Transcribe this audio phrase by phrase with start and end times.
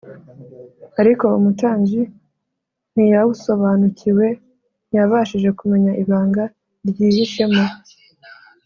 [1.01, 2.01] Ariko umutambyi
[2.93, 4.27] ntiyawusobanukiwe;
[4.87, 6.43] ntiyabashije kumenya ibanga
[6.87, 7.63] ryihishemo.